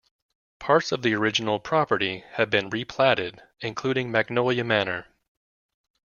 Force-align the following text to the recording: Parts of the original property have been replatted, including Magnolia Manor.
Parts 0.57 0.91
of 0.91 1.03
the 1.03 1.13
original 1.13 1.59
property 1.59 2.23
have 2.31 2.49
been 2.49 2.71
replatted, 2.71 3.39
including 3.59 4.09
Magnolia 4.09 4.63
Manor. 4.63 5.05